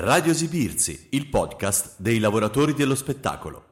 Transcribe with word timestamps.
Radio 0.00 0.30
Esibirsi, 0.30 1.08
il 1.10 1.26
podcast 1.26 1.96
dei 1.98 2.20
lavoratori 2.20 2.72
dello 2.72 2.94
spettacolo. 2.94 3.64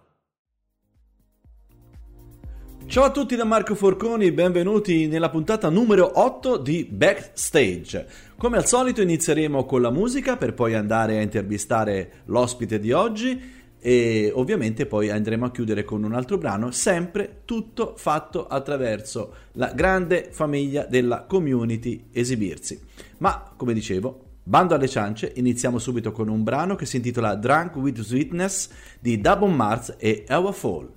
Ciao 2.86 3.04
a 3.04 3.10
tutti 3.12 3.36
da 3.36 3.44
Marco 3.44 3.76
Forconi, 3.76 4.32
benvenuti 4.32 5.06
nella 5.06 5.30
puntata 5.30 5.68
numero 5.68 6.18
8 6.20 6.56
di 6.56 6.84
Backstage. 6.84 8.08
Come 8.36 8.56
al 8.56 8.66
solito 8.66 9.02
inizieremo 9.02 9.64
con 9.64 9.80
la 9.80 9.92
musica 9.92 10.36
per 10.36 10.52
poi 10.52 10.74
andare 10.74 11.18
a 11.18 11.22
intervistare 11.22 12.22
l'ospite 12.24 12.81
di 12.81 12.90
oggi 12.90 13.40
e 13.79 14.33
ovviamente 14.35 14.87
poi 14.87 15.11
andremo 15.11 15.45
a 15.45 15.53
chiudere 15.53 15.85
con 15.85 16.03
un 16.03 16.13
altro 16.13 16.39
brano, 16.39 16.73
sempre 16.73 17.43
tutto 17.45 17.95
fatto 17.97 18.49
attraverso 18.49 19.35
la 19.53 19.71
grande 19.73 20.31
famiglia 20.33 20.87
della 20.87 21.23
community 21.23 22.09
Esibirsi. 22.11 22.81
Ma 23.19 23.53
come 23.57 23.73
dicevo, 23.73 24.26
Bando 24.49 24.77
alle 24.77 24.87
ciance, 24.87 25.33
iniziamo 25.35 25.77
subito 25.81 26.12
con 26.12 26.29
un 26.29 26.45
brano 26.45 26.77
che 26.77 26.87
si 26.87 26.99
intitola 26.99 27.35
Drunk 27.35 27.75
with 27.75 28.01
Sweetness 28.01 28.69
di 29.01 29.20
Double 29.20 29.53
Mars 29.53 29.97
e 29.98 30.25
Our 30.29 30.55
Fall. 30.55 30.95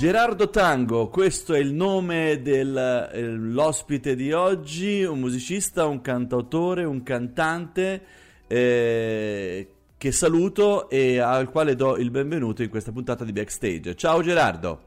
Gerardo 0.00 0.48
Tango, 0.48 1.08
questo 1.08 1.52
è 1.52 1.58
il 1.58 1.74
nome 1.74 2.40
dell'ospite 2.40 4.16
di 4.16 4.32
oggi, 4.32 5.04
un 5.04 5.20
musicista, 5.20 5.84
un 5.84 6.00
cantautore, 6.00 6.84
un 6.84 7.02
cantante 7.02 8.02
eh, 8.46 9.68
che 9.98 10.10
saluto 10.10 10.88
e 10.88 11.18
al 11.18 11.50
quale 11.50 11.76
do 11.76 11.98
il 11.98 12.10
benvenuto 12.10 12.62
in 12.62 12.70
questa 12.70 12.92
puntata 12.92 13.24
di 13.24 13.32
Backstage. 13.32 13.94
Ciao 13.94 14.22
Gerardo. 14.22 14.80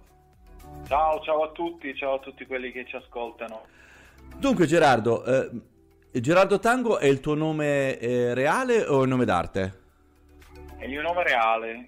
Ciao, 0.88 1.22
ciao 1.22 1.44
a 1.44 1.52
tutti, 1.52 1.94
ciao 1.94 2.16
a 2.16 2.20
tutti 2.20 2.48
quelli 2.48 2.72
che 2.72 2.84
ci 2.88 2.96
ascoltano. 2.96 3.66
Dunque 4.36 4.66
Gerardo, 4.66 5.24
eh, 5.26 5.52
Gerardo 6.22 6.58
Tango 6.58 6.98
è 6.98 7.06
il 7.06 7.20
tuo 7.20 7.36
nome 7.36 8.00
eh, 8.00 8.34
reale 8.34 8.84
o 8.88 9.04
il 9.04 9.10
nome 9.10 9.26
d'arte? 9.26 9.82
È 10.84 10.86
il 10.86 10.92
mio 10.92 11.02
nome 11.02 11.24
reale, 11.24 11.88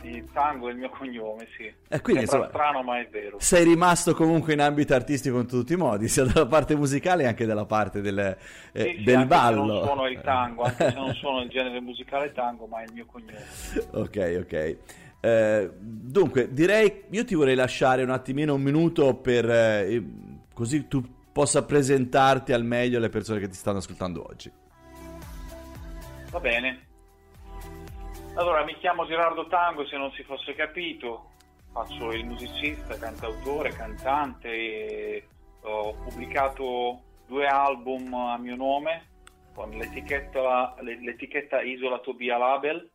di 0.00 0.24
Tango 0.32 0.68
è 0.68 0.72
il 0.72 0.78
mio 0.78 0.90
cognome, 0.90 1.46
sì. 1.56 1.72
E 1.88 2.00
quindi, 2.00 2.26
Sembra 2.26 2.48
insomma, 2.48 2.48
strano, 2.48 2.82
ma 2.82 2.98
è 2.98 3.08
vero. 3.08 3.36
Sei 3.38 3.62
rimasto 3.62 4.12
comunque 4.16 4.54
in 4.54 4.60
ambito 4.60 4.92
artistico 4.92 5.38
in 5.38 5.46
tutti 5.46 5.74
i 5.74 5.76
modi, 5.76 6.08
sia 6.08 6.24
dalla 6.24 6.46
parte 6.46 6.74
musicale 6.74 7.22
che 7.22 7.28
anche 7.28 7.46
dalla 7.46 7.64
parte 7.64 8.00
del, 8.00 8.18
eh, 8.18 8.36
sì, 8.72 8.94
sì, 8.98 9.02
del 9.04 9.26
ballo. 9.26 9.64
non 9.64 9.86
sono 9.86 10.08
il 10.08 10.20
tango, 10.20 10.64
anche 10.64 10.90
se 10.90 10.94
non 10.96 11.14
sono 11.22 11.42
il 11.42 11.48
genere 11.48 11.80
musicale 11.80 12.32
tango, 12.32 12.66
ma 12.66 12.80
è 12.80 12.84
il 12.86 12.92
mio 12.92 13.06
cognome. 13.06 13.44
ok, 13.92 14.38
ok. 14.40 14.76
Eh, 15.20 15.70
dunque, 15.78 16.52
direi, 16.52 17.04
io 17.08 17.24
ti 17.24 17.36
vorrei 17.36 17.54
lasciare 17.54 18.02
un 18.02 18.10
attimino 18.10 18.54
un 18.54 18.62
minuto 18.62 19.14
per 19.14 19.48
eh, 19.48 20.02
così 20.52 20.88
tu 20.88 21.00
possa 21.30 21.64
presentarti 21.64 22.52
al 22.52 22.64
meglio 22.64 22.98
alle 22.98 23.08
persone 23.08 23.38
che 23.38 23.46
ti 23.46 23.54
stanno 23.54 23.78
ascoltando 23.78 24.26
oggi. 24.28 24.50
Va 26.32 26.40
bene, 26.40 26.86
allora, 28.34 28.64
mi 28.64 28.74
chiamo 28.78 29.06
Gerardo 29.06 29.46
Tango, 29.46 29.86
se 29.86 29.96
non 29.96 30.10
si 30.12 30.22
fosse 30.22 30.54
capito, 30.54 31.32
faccio 31.72 32.12
il 32.12 32.24
musicista, 32.24 32.98
cantautore, 32.98 33.70
cantante 33.70 35.26
ho 35.62 35.94
pubblicato 35.94 37.02
due 37.26 37.46
album 37.46 38.12
a 38.14 38.36
mio 38.36 38.56
nome 38.56 39.10
con 39.54 39.70
l'etichetta, 39.70 40.74
l'etichetta 40.80 41.60
Isola 41.60 41.98
Tobia 41.98 42.36
Label. 42.36 42.90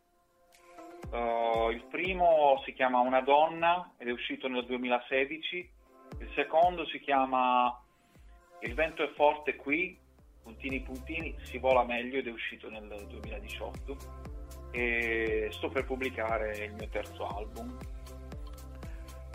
Uh, 1.09 1.69
il 1.69 1.85
primo 1.89 2.61
si 2.65 2.73
chiama 2.73 2.99
Una 2.99 3.21
donna 3.21 3.93
ed 3.97 4.09
è 4.09 4.11
uscito 4.11 4.49
nel 4.49 4.65
2016, 4.65 5.71
il 6.19 6.31
secondo 6.35 6.85
si 6.87 6.99
chiama 6.99 7.79
Il 8.61 8.73
vento 8.73 9.03
è 9.03 9.13
forte 9.13 9.55
qui, 9.55 9.97
puntini 10.43 10.81
puntini, 10.81 11.35
si 11.43 11.59
vola 11.59 11.83
meglio 11.83 12.17
ed 12.17 12.27
è 12.27 12.31
uscito 12.31 12.69
nel 12.69 13.05
2018 13.07 14.36
e 14.77 15.47
sto 15.53 15.69
per 15.69 15.85
pubblicare 15.85 16.55
il 16.65 16.73
mio 16.73 16.87
terzo 16.89 17.27
album. 17.27 17.75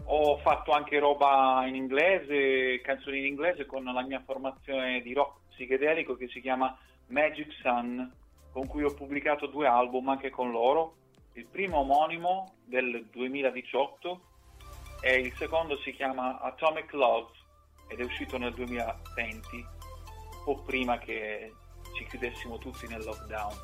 Ho 0.04 0.36
fatto 0.38 0.70
anche 0.70 1.00
roba 1.00 1.64
in 1.66 1.74
inglese, 1.74 2.80
canzoni 2.80 3.18
in 3.18 3.26
inglese 3.26 3.66
con 3.66 3.82
la 3.82 4.02
mia 4.02 4.22
formazione 4.24 5.00
di 5.00 5.12
rock 5.12 5.40
psichedelico 5.50 6.14
che 6.14 6.28
si 6.28 6.40
chiama 6.40 6.78
Magic 7.08 7.50
Sun, 7.60 8.08
con 8.52 8.68
cui 8.68 8.84
ho 8.84 8.94
pubblicato 8.94 9.46
due 9.46 9.66
album 9.66 10.10
anche 10.10 10.30
con 10.30 10.52
loro. 10.52 10.94
Il 11.32 11.46
primo 11.46 11.78
omonimo 11.78 12.54
del 12.64 13.04
2018 13.10 14.20
e 15.00 15.18
il 15.18 15.32
secondo 15.32 15.76
si 15.78 15.92
chiama 15.92 16.38
Atomic 16.40 16.92
Love 16.92 17.30
ed 17.88 17.98
è 17.98 18.04
uscito 18.04 18.38
nel 18.38 18.52
2020, 18.54 19.56
un 19.56 20.44
po' 20.44 20.62
prima 20.62 20.98
che 20.98 21.52
ci 21.96 22.04
chiudessimo 22.06 22.58
tutti 22.58 22.86
nel 22.86 23.02
lockdown. 23.02 23.54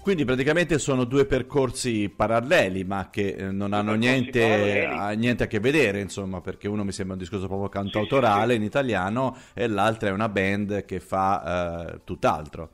Quindi 0.00 0.24
praticamente 0.24 0.78
sono 0.78 1.04
due 1.04 1.26
percorsi 1.26 2.08
paralleli, 2.08 2.84
ma 2.84 3.10
che 3.10 3.28
eh, 3.28 3.50
non 3.50 3.72
hanno 3.72 3.94
niente 3.94 4.86
a, 4.86 5.10
niente 5.10 5.44
a, 5.44 5.46
che 5.46 5.60
vedere, 5.60 6.00
insomma, 6.00 6.40
perché 6.40 6.66
uno 6.66 6.84
mi 6.84 6.92
sembra 6.92 7.14
un 7.14 7.20
discorso 7.20 7.46
proprio 7.46 7.68
cantautorale 7.68 8.40
sì, 8.40 8.46
sì, 8.46 8.50
sì. 8.52 8.56
in 8.56 8.62
italiano 8.62 9.36
e 9.52 9.66
l'altra 9.66 10.08
è 10.08 10.12
una 10.12 10.28
band 10.28 10.84
che 10.84 11.00
fa 11.00 11.90
uh, 11.92 12.00
tutt'altro. 12.04 12.70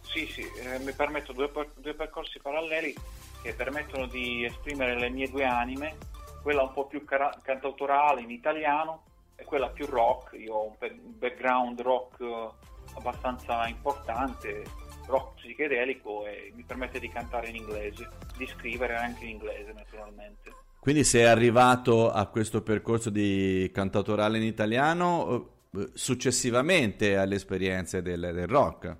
Sì, 0.00 0.26
sì, 0.26 0.42
eh, 0.42 0.78
mi 0.78 0.92
permetto 0.92 1.32
due, 1.32 1.50
due 1.76 1.94
percorsi 1.94 2.38
paralleli 2.38 2.94
che 3.42 3.54
permettono 3.54 4.06
di 4.06 4.44
esprimere 4.44 4.98
le 4.98 5.10
mie 5.10 5.28
due 5.28 5.44
anime, 5.44 5.96
quella 6.42 6.62
un 6.62 6.72
po' 6.72 6.86
più 6.86 7.04
cara- 7.04 7.36
cantautorale 7.42 8.20
in 8.22 8.30
italiano 8.30 9.02
e 9.36 9.44
quella 9.44 9.68
più 9.68 9.86
rock. 9.86 10.38
Io 10.38 10.54
ho 10.54 10.64
un 10.64 10.76
background 11.18 11.80
rock 11.80 12.20
uh, 12.20 12.50
abbastanza 12.94 13.66
importante 13.66 14.64
rock 15.06 15.40
psichedelico 15.40 16.26
e 16.26 16.52
mi 16.54 16.64
permette 16.64 16.98
di 16.98 17.08
cantare 17.08 17.48
in 17.48 17.56
inglese, 17.56 18.08
di 18.36 18.46
scrivere 18.46 18.96
anche 18.96 19.24
in 19.24 19.30
inglese 19.30 19.72
naturalmente. 19.72 20.50
Quindi 20.80 21.04
sei 21.04 21.24
arrivato 21.24 22.10
a 22.10 22.26
questo 22.26 22.62
percorso 22.62 23.08
di 23.08 23.70
cantautorale 23.72 24.38
in 24.38 24.44
italiano 24.44 25.50
eh, 25.74 25.90
successivamente 25.94 27.16
alle 27.16 27.36
esperienze 27.36 28.02
del, 28.02 28.30
del 28.32 28.48
rock? 28.48 28.96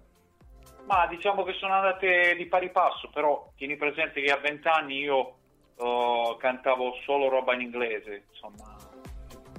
Ma 0.87 1.07
diciamo 1.07 1.43
che 1.43 1.55
sono 1.55 1.75
andate 1.75 2.35
di 2.37 2.47
pari 2.47 2.71
passo, 2.71 3.09
però 3.13 3.51
tieni 3.57 3.77
presente 3.77 4.21
che 4.21 4.31
a 4.31 4.39
vent'anni 4.39 4.99
io 4.99 5.35
uh, 5.77 6.37
cantavo 6.39 6.95
solo 7.05 7.29
roba 7.29 7.55
in 7.55 7.63
inglese, 7.63 8.25
insomma 8.31 8.82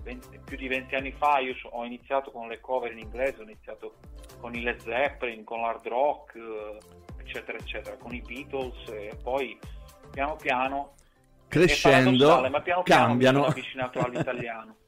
20, 0.03 0.39
più 0.43 0.57
di 0.57 0.67
venti 0.67 0.95
anni 0.95 1.11
fa 1.11 1.39
io 1.39 1.55
ho 1.69 1.85
iniziato 1.85 2.31
con 2.31 2.47
le 2.47 2.59
cover 2.59 2.91
in 2.91 2.99
inglese, 2.99 3.39
ho 3.39 3.43
iniziato 3.43 3.95
con 4.39 4.53
i 4.55 4.61
Led 4.61 4.79
Zeppelin, 4.79 5.43
con 5.43 5.61
l'hard 5.61 5.87
rock, 5.87 6.35
eh, 6.35 6.77
eccetera, 7.21 7.57
eccetera, 7.57 7.95
con 7.97 8.13
i 8.13 8.21
Beatles 8.21 8.87
e 8.89 9.17
poi 9.21 9.57
piano 10.11 10.35
piano 10.35 10.93
crescendo 11.47 12.41
ma 12.49 12.61
piano 12.61 12.83
piano 12.83 12.83
cambiano. 12.83 13.39
mi 13.39 13.43
sono 13.43 13.51
avvicinato 13.51 13.99
all'italiano. 13.99 14.75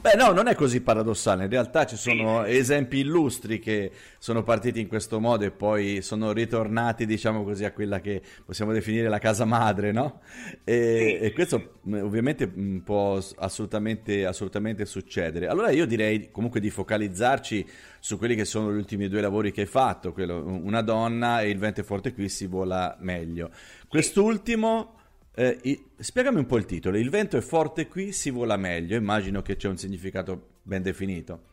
Beh, 0.00 0.14
no, 0.14 0.32
non 0.32 0.46
è 0.46 0.54
così 0.54 0.80
paradossale. 0.80 1.44
In 1.44 1.50
realtà 1.50 1.84
ci 1.86 1.96
sono 1.96 2.44
sì. 2.44 2.56
esempi 2.56 2.98
illustri 2.98 3.58
che 3.58 3.90
sono 4.18 4.42
partiti 4.42 4.80
in 4.80 4.88
questo 4.88 5.20
modo 5.20 5.44
e 5.44 5.50
poi 5.50 6.02
sono 6.02 6.32
ritornati, 6.32 7.06
diciamo 7.06 7.44
così, 7.44 7.64
a 7.64 7.72
quella 7.72 8.00
che 8.00 8.22
possiamo 8.44 8.72
definire 8.72 9.08
la 9.08 9.18
casa 9.18 9.44
madre, 9.44 9.92
no? 9.92 10.20
E, 10.64 11.18
sì. 11.18 11.24
e 11.24 11.32
questo 11.32 11.80
mm, 11.88 12.02
ovviamente 12.02 12.46
mm, 12.46 12.78
può 12.78 13.18
assolutamente, 13.36 14.24
assolutamente 14.24 14.84
succedere. 14.86 15.48
Allora 15.48 15.70
io 15.70 15.86
direi 15.86 16.30
comunque 16.30 16.60
di 16.60 16.70
focalizzarci 16.70 17.66
su 17.98 18.16
quelli 18.18 18.34
che 18.34 18.44
sono 18.44 18.72
gli 18.72 18.76
ultimi 18.76 19.08
due 19.08 19.20
lavori 19.20 19.52
che 19.52 19.62
hai 19.62 19.66
fatto, 19.66 20.12
quello, 20.12 20.42
una 20.44 20.82
donna 20.82 21.42
e 21.42 21.50
il 21.50 21.58
vento 21.58 21.82
forte 21.82 22.14
qui 22.14 22.28
si 22.28 22.46
vola 22.46 22.96
meglio. 23.00 23.50
Quest'ultimo 23.88 24.99
eh, 25.40 25.84
spiegami 25.96 26.38
un 26.38 26.46
po' 26.46 26.58
il 26.58 26.66
titolo. 26.66 26.98
Il 26.98 27.08
vento 27.08 27.38
è 27.38 27.40
forte 27.40 27.88
qui, 27.88 28.12
si 28.12 28.28
vola 28.28 28.58
meglio. 28.58 28.96
Immagino 28.96 29.40
che 29.40 29.56
c'è 29.56 29.68
un 29.68 29.78
significato 29.78 30.58
ben 30.62 30.82
definito. 30.82 31.48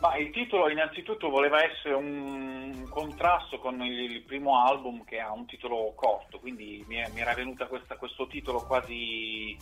Ma 0.00 0.16
il 0.16 0.30
titolo 0.30 0.70
innanzitutto 0.70 1.28
voleva 1.28 1.62
essere 1.62 1.94
un 1.94 2.86
contrasto 2.88 3.58
con 3.58 3.80
il 3.82 4.22
primo 4.22 4.58
album 4.62 5.04
che 5.04 5.18
ha 5.18 5.32
un 5.32 5.46
titolo 5.46 5.92
corto, 5.94 6.38
quindi 6.40 6.84
mi, 6.88 6.96
è, 6.96 7.08
mi 7.12 7.20
era 7.20 7.32
venuto 7.32 7.66
questo 7.66 8.26
titolo 8.26 8.64
quasi 8.66 9.56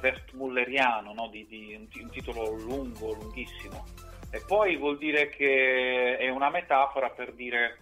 Vertmulleriano, 0.00 1.12
no? 1.12 1.28
di, 1.28 1.46
di, 1.46 1.74
un, 1.74 1.86
un, 2.02 2.10
titolo 2.10 2.52
lungo, 2.52 3.12
lunghissimo. 3.12 3.84
E 4.30 4.42
poi 4.46 4.76
vuol 4.76 4.96
dire 4.96 5.28
che 5.28 6.16
è 6.16 6.28
una 6.28 6.50
metafora 6.50 7.08
per 7.10 7.32
dire 7.32 7.78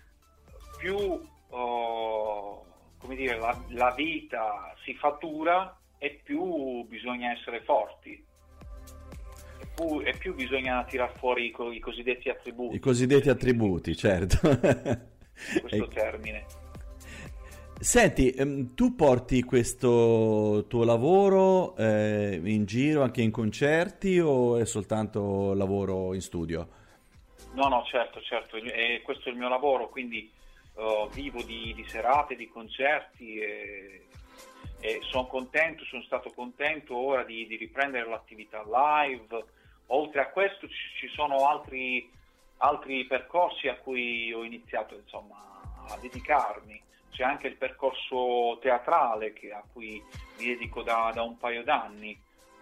più... 0.78 0.96
Oh, 1.50 2.64
come 3.12 3.16
dire, 3.16 3.38
la, 3.38 3.56
la 3.68 3.92
vita 3.94 4.74
si 4.84 4.94
fattura 4.94 5.76
e 5.98 6.20
più 6.22 6.84
bisogna 6.84 7.32
essere 7.32 7.60
forti. 7.62 8.24
E 9.60 9.66
più, 9.74 10.00
e 10.00 10.14
più 10.16 10.34
bisogna 10.34 10.82
tirar 10.84 11.12
fuori 11.16 11.46
i, 11.46 11.50
co- 11.50 11.70
i, 11.70 11.78
cosiddetti 11.78 12.28
attributi. 12.28 12.76
I 12.76 12.78
cosiddetti 12.78 13.28
attributi, 13.28 13.94
certo. 13.94 14.38
questo 15.60 15.88
termine. 15.92 16.46
Senti, 17.78 18.30
ehm, 18.30 18.74
tu 18.74 18.94
porti 18.94 19.42
questo 19.42 20.66
tuo 20.68 20.84
lavoro 20.84 21.76
eh, 21.76 22.40
in 22.44 22.64
giro 22.64 23.02
anche 23.02 23.22
in 23.22 23.32
concerti 23.32 24.20
o 24.20 24.56
è 24.56 24.64
soltanto 24.64 25.52
lavoro 25.52 26.14
in 26.14 26.20
studio? 26.20 26.80
No, 27.54 27.68
no, 27.68 27.84
certo, 27.84 28.20
certo, 28.22 28.56
e 28.56 29.02
questo 29.04 29.28
è 29.28 29.32
il 29.32 29.38
mio 29.38 29.48
lavoro, 29.48 29.90
quindi 29.90 30.30
uh, 30.74 31.08
vivo 31.10 31.42
di, 31.42 31.72
di, 31.74 31.84
serate, 31.88 32.36
di 32.36 32.48
concerti 32.48 33.38
e, 33.38 34.06
e 34.80 35.00
sono 35.02 35.26
contento, 35.26 35.84
sono 35.84 36.02
stato 36.02 36.30
contento 36.30 36.96
ora 36.96 37.24
di, 37.24 37.46
di, 37.46 37.56
riprendere 37.56 38.08
l'attività 38.08 38.62
live. 38.64 39.44
Oltre 39.86 40.20
a 40.20 40.28
questo 40.28 40.68
ci, 40.68 40.88
ci 40.98 41.08
sono 41.08 41.48
altri, 41.48 42.10
altri, 42.58 43.04
percorsi 43.06 43.68
a 43.68 43.76
cui 43.76 44.32
ho 44.32 44.44
iniziato 44.44 44.94
insomma, 44.94 45.60
a 45.88 45.96
dedicarmi. 46.00 46.80
C'è 47.10 47.24
anche 47.24 47.46
il 47.46 47.56
percorso 47.56 48.58
teatrale 48.60 49.34
che, 49.34 49.52
a 49.52 49.62
cui 49.70 50.02
mi 50.38 50.46
dedico 50.46 50.82
da, 50.82 51.10
da 51.14 51.22
un 51.22 51.36
paio 51.36 51.62
d'anni. 51.62 52.18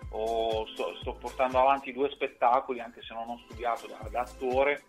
Sto, 0.08 0.66
sto, 1.00 1.14
portando 1.14 1.60
avanti 1.60 1.92
due 1.92 2.10
spettacoli, 2.10 2.80
anche 2.80 3.00
se 3.00 3.14
non 3.14 3.28
ho 3.28 3.40
studiato 3.44 3.86
da, 3.86 4.08
da 4.10 4.22
attore, 4.22 4.82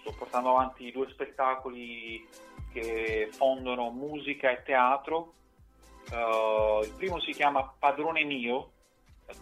sto 0.00 0.12
portando 0.18 0.50
avanti 0.50 0.90
due 0.90 1.08
spettacoli 1.08 2.26
che 2.76 3.30
fondono 3.32 3.90
musica 3.90 4.50
e 4.50 4.62
teatro. 4.62 5.32
Uh, 6.10 6.84
il 6.84 6.92
primo 6.94 7.18
si 7.20 7.32
chiama 7.32 7.74
Padrone 7.78 8.22
mio, 8.22 8.72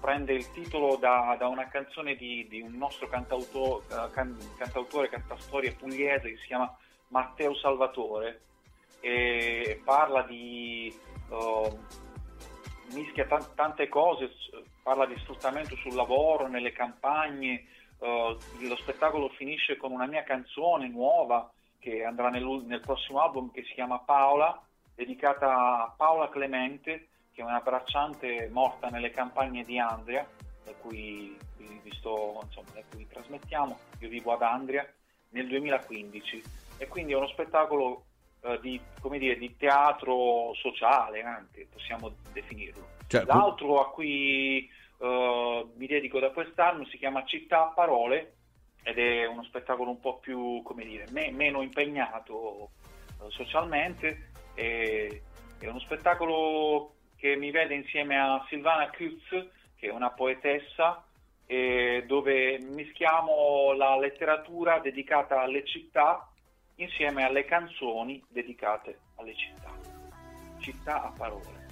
prende 0.00 0.32
il 0.32 0.50
titolo 0.52 0.96
da, 0.96 1.34
da 1.36 1.48
una 1.48 1.66
canzone 1.66 2.14
di, 2.14 2.46
di 2.48 2.60
un 2.60 2.74
nostro 2.74 3.08
cantautore, 3.08 3.84
uh, 3.90 4.10
can, 4.12 4.38
cantautore, 4.56 5.08
cantastorie 5.08 5.72
pugliese 5.72 6.30
che 6.30 6.36
si 6.36 6.46
chiama 6.46 6.72
Matteo 7.08 7.54
Salvatore 7.56 8.40
e 9.00 9.80
parla 9.84 10.22
di 10.22 10.96
uh, 11.28 11.78
mischia 12.92 13.26
t- 13.26 13.54
tante 13.54 13.88
cose, 13.88 14.30
parla 14.82 15.06
di 15.06 15.18
sfruttamento 15.18 15.74
sul 15.76 15.94
lavoro, 15.94 16.46
nelle 16.46 16.72
campagne. 16.72 17.66
Lo 18.04 18.76
spettacolo 18.76 19.30
finisce 19.30 19.78
con 19.78 19.90
una 19.90 20.04
mia 20.04 20.24
canzone 20.24 20.88
nuova 20.88 21.50
che 21.84 22.02
andrà 22.02 22.30
nel, 22.30 22.46
nel 22.64 22.80
prossimo 22.80 23.20
album 23.20 23.50
che 23.50 23.62
si 23.64 23.74
chiama 23.74 23.98
Paola, 23.98 24.58
dedicata 24.94 25.82
a 25.82 25.94
Paola 25.94 26.30
Clemente, 26.30 27.08
che 27.30 27.42
è 27.42 27.44
una 27.44 27.60
bracciante 27.60 28.48
morta 28.50 28.88
nelle 28.88 29.10
campagne 29.10 29.64
di 29.64 29.78
Andria, 29.78 30.26
da 30.64 30.72
cui, 30.80 31.36
sto, 31.90 32.40
insomma, 32.42 32.70
da 32.72 32.80
cui 32.90 33.06
trasmettiamo. 33.06 33.78
Io 33.98 34.08
vivo 34.08 34.32
ad 34.32 34.40
Andria 34.40 34.90
nel 35.30 35.46
2015 35.46 36.42
e 36.78 36.88
quindi 36.88 37.12
è 37.12 37.16
uno 37.16 37.28
spettacolo 37.28 38.04
eh, 38.40 38.58
di, 38.62 38.80
dire, 39.18 39.36
di, 39.36 39.54
teatro 39.58 40.54
sociale 40.54 41.22
anche, 41.22 41.68
possiamo 41.70 42.14
definirlo. 42.32 42.92
Cioè, 43.08 43.24
L'altro 43.26 43.82
a 43.82 43.90
cui 43.90 44.66
eh, 45.00 45.66
mi 45.76 45.86
dedico 45.86 46.18
da 46.18 46.30
quest'anno 46.30 46.86
si 46.86 46.96
chiama 46.96 47.26
Città 47.26 47.64
a 47.64 47.72
Parole 47.74 48.36
ed 48.84 48.98
è 48.98 49.26
uno 49.26 49.42
spettacolo 49.42 49.90
un 49.90 49.98
po' 49.98 50.18
più, 50.18 50.62
come 50.62 50.84
dire, 50.84 51.06
me, 51.10 51.32
meno 51.32 51.60
impegnato 51.60 52.70
uh, 53.18 53.30
socialmente. 53.30 54.30
E, 54.54 55.22
è 55.58 55.66
uno 55.66 55.80
spettacolo 55.80 56.94
che 57.16 57.34
mi 57.34 57.50
vede 57.50 57.74
insieme 57.74 58.16
a 58.16 58.44
Silvana 58.48 58.88
Kutz, 58.90 59.48
che 59.74 59.88
è 59.88 59.90
una 59.90 60.10
poetessa, 60.10 61.02
dove 62.06 62.58
mischiamo 62.58 63.72
la 63.76 63.98
letteratura 63.98 64.78
dedicata 64.78 65.42
alle 65.42 65.64
città 65.64 66.26
insieme 66.76 67.24
alle 67.24 67.44
canzoni 67.44 68.22
dedicate 68.28 68.98
alle 69.16 69.34
città. 69.34 69.70
città 70.58 71.04
a 71.04 71.12
parole. 71.16 71.62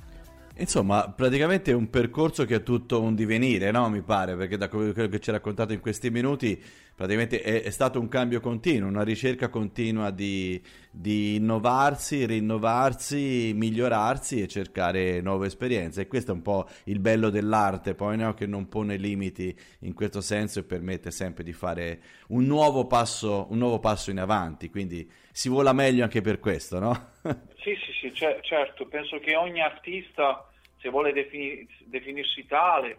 Insomma, 0.57 1.09
praticamente 1.09 1.71
è 1.71 1.75
un 1.75 1.89
percorso 1.89 2.45
che 2.45 2.57
è 2.57 2.63
tutto 2.63 3.01
un 3.01 3.15
divenire, 3.15 3.71
no? 3.71 3.89
Mi 3.89 4.03
pare, 4.03 4.37
perché 4.37 4.59
da 4.59 4.69
quello 4.69 4.93
che 4.93 5.19
ci 5.19 5.31
ha 5.31 5.33
raccontato 5.33 5.73
in 5.73 5.81
questi 5.81 6.11
minuti, 6.11 6.63
praticamente 7.03 7.43
è, 7.43 7.65
è 7.65 7.71
stato 7.71 7.99
un 7.99 8.07
cambio 8.07 8.39
continuo, 8.39 8.89
una 8.89 9.03
ricerca 9.03 9.49
continua 9.49 10.11
di, 10.11 10.63
di, 10.89 11.35
innovarsi, 11.35 12.25
rinnovarsi, 12.27 13.53
migliorarsi 13.55 14.41
e 14.41 14.47
cercare 14.47 15.21
nuove 15.21 15.49
esperienze. 15.49 16.03
E 16.03 16.07
questo 16.07 16.31
è 16.31 16.35
un 16.35 16.43
po' 16.43 16.69
il 16.85 17.01
bello 17.01 17.29
dell'arte, 17.29 17.97
poi, 17.97 18.17
no? 18.17 18.35
Che 18.35 18.47
non 18.47 18.69
pone 18.69 18.97
limiti 18.97 19.53
in 19.81 19.95
questo 19.95 20.21
senso 20.21 20.61
e 20.61 20.65
permette 20.65 21.11
sempre 21.11 21.43
di 21.43 21.53
fare 21.53 22.01
un 22.29 22.45
nuovo 22.45 22.87
passo, 22.87 23.49
un 23.51 23.59
nuovo 23.59 23.81
passo 23.81 24.13
in 24.13 24.21
avanti. 24.21 24.71
Quindi 24.71 25.11
si 25.33 25.49
vola 25.49 25.73
meglio 25.73 26.05
anche 26.05 26.21
per 26.21 26.39
questo, 26.39 26.79
no? 26.79 27.11
Sì, 27.63 27.77
sì, 27.77 27.93
sì, 27.93 28.11
c- 28.11 28.41
certo, 28.41 28.87
penso 28.87 29.21
che 29.21 29.37
ogni 29.37 29.61
artista, 29.61 30.49
se 30.81 30.89
vuole 30.89 31.13
defini- 31.13 31.65
definirsi 31.85 32.45
tale, 32.47 32.99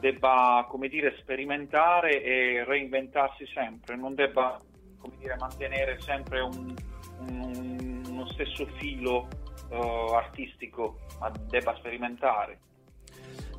debba, 0.00 0.66
come 0.68 0.88
dire, 0.88 1.16
sperimentare 1.18 2.22
e 2.22 2.64
reinventarsi 2.64 3.46
sempre, 3.46 3.96
non 3.96 4.14
debba, 4.14 4.58
come 4.98 5.14
dire, 5.18 5.36
mantenere 5.36 6.00
sempre 6.00 6.40
un, 6.40 6.74
un, 7.18 8.02
uno 8.08 8.26
stesso 8.28 8.66
filo 8.78 9.28
uh, 9.70 10.12
artistico, 10.12 11.00
ma 11.20 11.30
debba 11.48 11.74
sperimentare. 11.76 12.58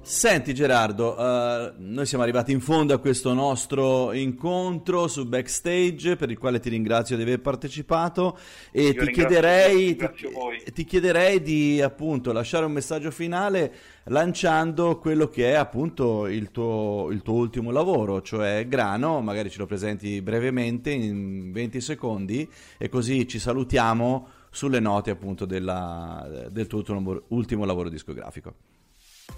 Senti 0.05 0.53
Gerardo, 0.53 1.19
uh, 1.19 1.73
noi 1.77 2.05
siamo 2.05 2.21
arrivati 2.21 2.51
in 2.51 2.61
fondo 2.61 2.93
a 2.93 2.99
questo 2.99 3.33
nostro 3.33 4.13
incontro 4.13 5.07
su 5.07 5.27
backstage 5.27 6.15
per 6.15 6.29
il 6.29 6.37
quale 6.37 6.59
ti 6.59 6.69
ringrazio 6.69 7.15
di 7.15 7.23
aver 7.23 7.41
partecipato 7.41 8.37
e 8.69 8.93
ti 8.93 9.09
chiederei, 9.09 9.95
ti, 9.95 10.71
ti 10.73 10.83
chiederei, 10.83 11.41
di 11.41 11.81
appunto 11.81 12.31
lasciare 12.33 12.65
un 12.65 12.73
messaggio 12.73 13.09
finale 13.09 13.73
lanciando 14.03 14.99
quello 14.99 15.27
che 15.27 15.53
è 15.53 15.55
appunto 15.55 16.27
il 16.27 16.51
tuo, 16.51 17.07
il 17.09 17.23
tuo 17.23 17.33
ultimo 17.33 17.71
lavoro, 17.71 18.21
cioè 18.21 18.67
Grano, 18.67 19.21
magari 19.21 19.49
ce 19.49 19.57
lo 19.57 19.65
presenti 19.65 20.21
brevemente 20.21 20.91
in 20.91 21.51
20 21.51 21.81
secondi 21.81 22.47
e 22.77 22.89
così 22.89 23.27
ci 23.27 23.39
salutiamo 23.39 24.27
sulle 24.51 24.79
note 24.79 25.09
appunto 25.09 25.45
della, 25.45 26.45
del 26.51 26.67
tuo 26.67 26.77
ultimo, 26.77 27.23
ultimo 27.29 27.65
lavoro 27.65 27.89
discografico. 27.89 28.74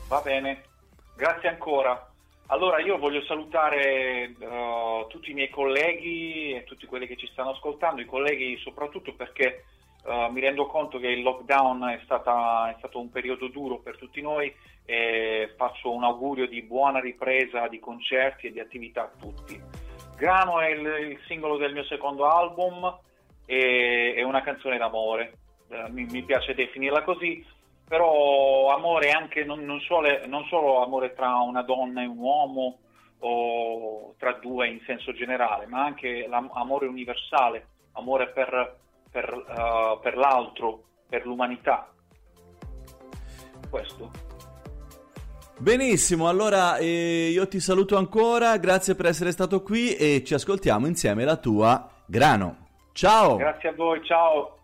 Va 0.08 0.22
bene, 0.22 0.64
grazie 1.18 1.50
ancora. 1.50 2.10
Allora 2.46 2.80
io 2.80 2.98
voglio 2.98 3.22
salutare 3.24 4.34
uh, 4.40 5.06
tutti 5.08 5.32
i 5.32 5.34
miei 5.34 5.50
colleghi 5.50 6.54
e 6.54 6.64
tutti 6.64 6.86
quelli 6.86 7.08
che 7.08 7.18
ci 7.18 7.28
stanno 7.28 7.50
ascoltando, 7.50 8.00
i 8.00 8.06
colleghi 8.06 8.58
soprattutto 8.60 9.14
perché 9.16 9.66
uh, 10.06 10.32
mi 10.32 10.40
rendo 10.40 10.66
conto 10.68 10.98
che 10.98 11.08
il 11.08 11.24
lockdown 11.24 11.84
è, 11.90 12.00
stata, 12.06 12.70
è, 12.70 12.76
stato 12.78 13.02
un 13.02 13.10
periodo 13.10 13.50
duro 13.50 13.80
per 13.80 13.98
tutti 13.98 14.22
noi 14.22 14.54
e 14.86 15.54
faccio 15.58 15.92
un 15.92 16.06
augurio 16.06 16.48
di 16.48 16.62
buona 16.62 17.02
ripresa 17.02 17.68
di 17.68 17.80
concerti 17.80 18.48
e 18.48 18.52
di 18.54 18.62
attività 18.62 19.02
a 19.02 19.12
tutti. 19.20 19.62
Grano 20.16 20.62
è 20.62 20.70
il, 20.70 20.86
il 21.10 21.20
singolo 21.28 21.58
del 21.58 21.74
mio 21.74 21.84
secondo 21.84 22.30
album 22.30 22.98
e 23.46 24.14
è 24.16 24.22
una 24.22 24.42
canzone 24.42 24.78
d'amore, 24.78 25.34
uh, 25.68 25.92
mi, 25.92 26.06
mi 26.06 26.24
piace 26.24 26.56
definirla 26.56 27.02
così 27.02 27.56
però 27.88 28.76
amore 28.76 29.12
anche 29.12 29.46
non, 29.46 29.64
non, 29.64 29.80
solo, 29.80 30.10
non, 30.28 30.46
solo, 30.50 30.84
amore 30.84 31.14
tra 31.14 31.38
una 31.38 31.62
donna 31.62 32.02
e 32.02 32.06
un 32.06 32.18
uomo 32.18 32.80
o 33.20 34.14
tra 34.18 34.34
due 34.34 34.68
in 34.68 34.82
senso 34.86 35.14
generale, 35.14 35.66
ma 35.68 35.84
anche 35.84 36.28
l'amore 36.28 36.88
universale, 36.88 37.68
amore 37.94 38.30
per, 38.30 38.78
per, 39.10 39.34
uh, 39.34 40.00
per 40.02 40.18
l'altro, 40.18 40.84
per 41.08 41.26
l'umanità. 41.26 41.90
Questo. 43.70 44.12
Benissimo, 45.60 46.28
allora 46.28 46.78
eh, 46.78 47.30
io 47.32 47.48
ti 47.48 47.60
saluto 47.60 47.98
ancora, 47.98 48.58
grazie 48.58 48.94
per 48.94 49.08
essere 49.08 49.32
stato 49.32 49.64
qui 49.64 49.96
e 49.96 50.24
ci 50.24 50.36
ascoltiamo 50.36 50.86
insieme 50.86 51.24
la 51.24 51.38
tua 51.38 51.90
Grano. 52.06 52.68
Ciao! 52.92 53.38
Grazie 53.38 53.70
a 53.70 53.74
voi, 53.74 54.04
ciao! 54.04 54.57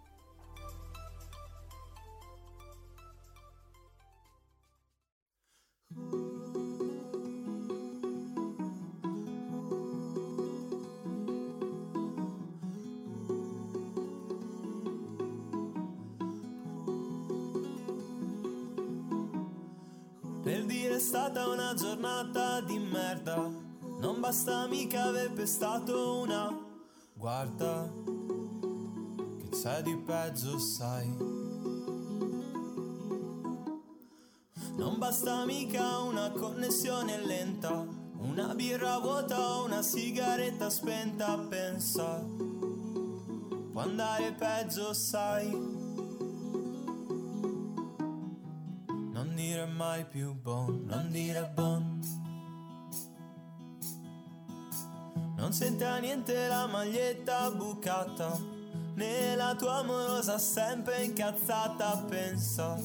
È 20.95 20.99
stata 20.99 21.47
una 21.47 21.73
giornata 21.73 22.61
di 22.61 22.77
merda. 22.77 23.49
Non 23.99 24.19
basta 24.19 24.67
mica 24.67 25.05
aver 25.05 25.31
pestato 25.31 26.19
una. 26.19 26.55
Guarda, 27.15 27.91
che 29.39 29.49
c'è 29.49 29.81
di 29.81 29.97
peggio, 29.97 30.59
sai. 30.59 31.07
Non 34.75 34.97
basta 34.97 35.45
mica 35.45 35.97
una 35.99 36.29
connessione 36.29 37.25
lenta. 37.25 37.85
Una 38.19 38.53
birra 38.53 38.99
vuota 38.99 39.57
o 39.57 39.65
una 39.65 39.81
sigaretta 39.81 40.69
spenta, 40.69 41.35
pensa. 41.39 42.23
Può 43.71 43.81
andare 43.81 44.33
peggio, 44.33 44.93
sai. 44.93 45.72
Mai 49.93 50.05
più 50.05 50.33
bon, 50.33 50.85
non 50.87 51.11
dire 51.11 51.51
bon. 51.53 51.99
Non 55.37 55.53
sente 55.53 55.85
niente 55.99 56.47
la 56.47 56.65
maglietta 56.65 57.51
bucata, 57.51 58.35
né 58.95 59.35
la 59.35 59.53
tua 59.53 59.77
amorosa 59.77 60.39
sempre 60.39 61.03
incazzata, 61.03 62.03
pensa. 62.09 62.75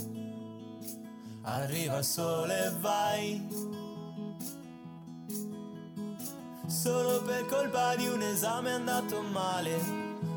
Arriva 1.45 1.97
il 1.97 2.05
sole 2.05 2.67
e 2.67 2.71
vai. 2.79 3.49
Solo 6.67 7.23
per 7.23 7.47
colpa 7.47 7.97
di 7.97 8.07
un 8.07 8.21
esame 8.21 8.73
andato 8.73 9.23
male. 9.23 9.81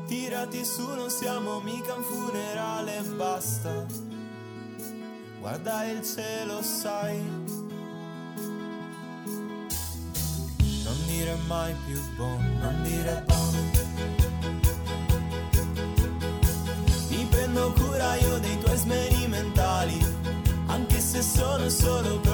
Tirati 0.06 0.64
su, 0.64 0.88
non 0.94 1.10
siamo 1.10 1.60
mica 1.60 1.94
un 1.94 2.02
funerale, 2.02 3.02
basta 3.14 4.11
guarda 5.42 5.84
il 5.90 6.00
cielo, 6.04 6.62
sai. 6.62 7.18
Non 10.84 10.98
dire 11.06 11.36
mai 11.48 11.74
più 11.84 12.00
bon, 12.16 12.40
non 12.60 12.82
dire 12.84 13.24
bon. 13.26 13.70
Mi 17.08 17.26
prendo 17.28 17.72
cura 17.72 18.14
io 18.14 18.38
dei 18.38 18.58
tuoi 18.60 18.76
smeri 18.76 19.26
mentali, 19.26 19.98
anche 20.66 21.00
se 21.00 21.20
sono 21.20 21.68
solo 21.68 22.20
problemi 22.20 22.31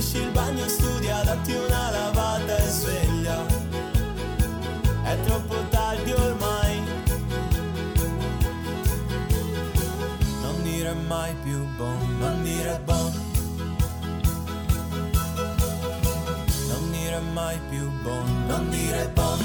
Pulisci 0.00 0.22
il 0.22 0.30
bagno, 0.30 0.66
studia, 0.66 1.20
datti 1.24 1.52
una 1.52 1.90
lavata 1.90 2.56
e 2.56 2.68
sveglia. 2.70 3.44
È 5.02 5.20
troppo 5.26 5.56
tardi 5.68 6.12
ormai. 6.12 6.82
Non 10.40 10.62
dire 10.62 10.94
mai 11.06 11.34
più 11.42 11.66
bon, 11.76 12.16
non 12.18 12.42
dire 12.42 12.80
bon. 12.82 13.12
Non 16.68 16.90
dire 16.90 17.20
mai 17.34 17.58
più 17.68 17.90
bon, 18.00 18.46
non 18.46 18.70
dire 18.70 19.10
bon. 19.12 19.38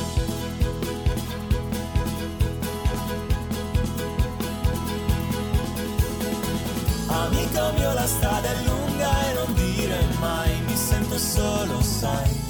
Amico 7.07 7.71
mio 7.77 7.93
la 7.93 8.07
strada 8.07 8.49
è 8.49 8.63
lunga 8.63 8.94
e 9.29 9.33
non 9.33 9.53
dire 9.53 9.99
mai 10.19 10.61
mi 10.61 10.75
sento 10.75 11.17
solo, 11.17 11.81
sai. 11.81 12.43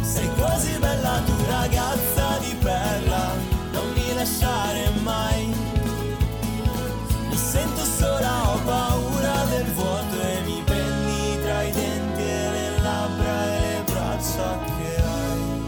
Sei 0.00 0.28
così 0.38 0.78
bella 0.78 1.20
tu 1.26 1.32
ragazza 1.48 2.38
di 2.38 2.54
perla, 2.62 3.32
non 3.72 3.92
mi 3.92 4.14
lasciare 4.14 4.90
mai. 5.02 5.46
Mi 7.28 7.36
sento 7.36 7.84
sola, 7.84 8.50
ho 8.50 8.58
paura 8.64 9.44
del 9.50 9.70
vuoto 9.72 10.20
e 10.20 10.40
mi 10.44 10.62
prendi 10.64 11.42
tra 11.42 11.62
i 11.62 11.72
denti 11.72 12.22
e 12.22 12.50
le 12.50 12.78
labbra 12.80 13.44
e 13.44 13.60
le 13.60 13.82
braccia 13.84 14.58
che 14.64 15.02
hai. 15.02 15.62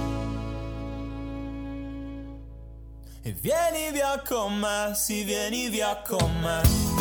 E 3.22 3.32
vieni 3.40 3.90
via 3.90 4.22
con 4.26 4.54
me, 4.58 4.92
sì 4.94 5.24
vieni 5.24 5.68
via 5.68 6.00
con 6.06 6.30
me. 6.40 6.95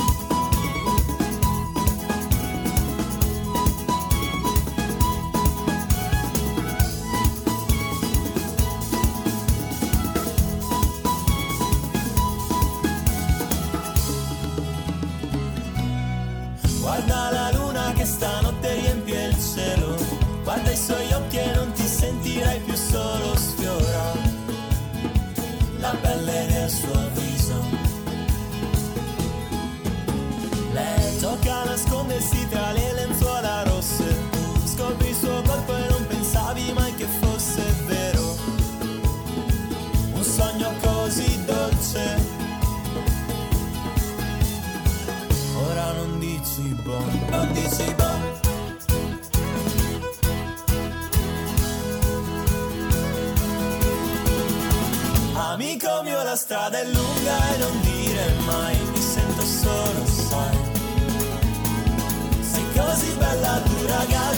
Strada 56.36 56.80
è 56.80 56.86
lunga 56.86 57.54
e 57.54 57.58
non 57.58 57.82
dire 57.82 58.34
mai 58.46 58.76
mi 58.92 59.02
sento 59.02 59.42
solo 59.42 60.06
sai 60.06 60.58
Sei 62.42 62.66
così 62.76 63.12
bella 63.18 63.62
tu 63.62 63.86
ragazza 63.86 64.35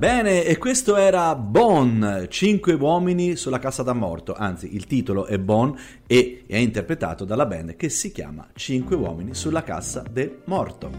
Bene, 0.00 0.44
e 0.46 0.56
questo 0.56 0.96
era 0.96 1.34
Bon, 1.34 2.24
5 2.26 2.72
uomini 2.72 3.36
sulla 3.36 3.58
cassa 3.58 3.82
da 3.82 3.92
morto, 3.92 4.32
anzi 4.32 4.74
il 4.74 4.86
titolo 4.86 5.26
è 5.26 5.38
Bon 5.38 5.76
e 6.06 6.44
è 6.46 6.56
interpretato 6.56 7.26
dalla 7.26 7.44
band 7.44 7.76
che 7.76 7.90
si 7.90 8.10
chiama 8.10 8.48
5 8.54 8.96
uomini 8.96 9.34
sulla 9.34 9.62
cassa 9.62 10.02
del 10.10 10.40
morto. 10.46 10.90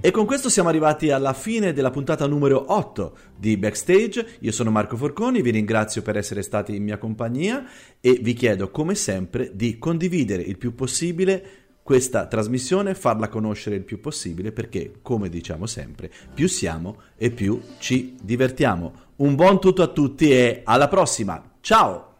E 0.00 0.10
con 0.10 0.26
questo 0.26 0.48
siamo 0.48 0.68
arrivati 0.68 1.12
alla 1.12 1.32
fine 1.32 1.72
della 1.72 1.92
puntata 1.92 2.26
numero 2.26 2.72
8 2.72 3.16
di 3.38 3.56
Backstage. 3.56 4.38
Io 4.40 4.50
sono 4.50 4.72
Marco 4.72 4.96
Forconi, 4.96 5.42
vi 5.42 5.52
ringrazio 5.52 6.02
per 6.02 6.16
essere 6.16 6.42
stati 6.42 6.74
in 6.74 6.82
mia 6.82 6.98
compagnia 6.98 7.64
e 8.00 8.18
vi 8.20 8.32
chiedo 8.32 8.72
come 8.72 8.96
sempre 8.96 9.52
di 9.54 9.78
condividere 9.78 10.42
il 10.42 10.58
più 10.58 10.74
possibile 10.74 11.61
questa 11.82 12.26
trasmissione, 12.26 12.94
farla 12.94 13.28
conoscere 13.28 13.76
il 13.76 13.82
più 13.82 14.00
possibile 14.00 14.52
perché, 14.52 14.94
come 15.02 15.28
diciamo 15.28 15.66
sempre, 15.66 16.10
più 16.32 16.48
siamo 16.48 17.00
e 17.16 17.30
più 17.30 17.60
ci 17.78 18.16
divertiamo. 18.22 18.92
Un 19.16 19.34
buon 19.34 19.60
tutto 19.60 19.82
a 19.82 19.88
tutti 19.88 20.30
e 20.30 20.62
alla 20.64 20.88
prossima. 20.88 21.42
Ciao! 21.60 22.10